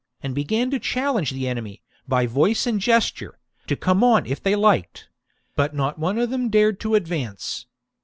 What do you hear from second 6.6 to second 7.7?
to advance.